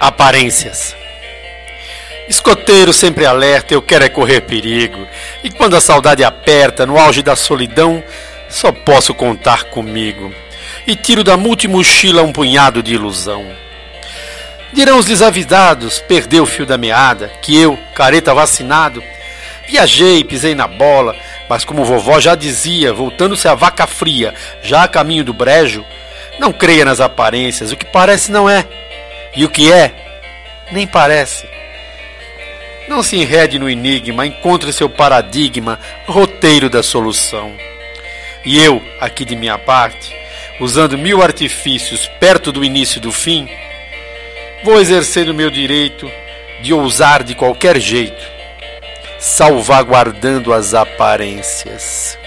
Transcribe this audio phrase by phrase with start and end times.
[0.00, 0.94] Aparências.
[2.28, 5.06] Escoteiro sempre alerta, eu quero é correr perigo.
[5.42, 8.02] E quando a saudade aperta, no auge da solidão,
[8.48, 10.32] só posso contar comigo.
[10.86, 13.44] E tiro da multimochila um punhado de ilusão.
[14.72, 19.02] Dirão os desavisados, perdeu o fio da meada, que eu, careta vacinado,
[19.66, 21.16] viajei, pisei na bola,
[21.48, 25.84] mas como vovó já dizia, voltando-se a vaca fria, já a caminho do brejo,
[26.38, 28.66] não creia nas aparências, o que parece não é,
[29.38, 29.94] e o que é,
[30.72, 31.48] nem parece.
[32.88, 37.56] Não se enrede no enigma, encontre seu paradigma, roteiro da solução.
[38.44, 40.12] E eu, aqui de minha parte,
[40.58, 43.48] usando mil artifícios perto do início do fim,
[44.64, 46.10] vou exercer o meu direito
[46.60, 48.26] de ousar de qualquer jeito,
[49.20, 52.18] salvaguardando as aparências.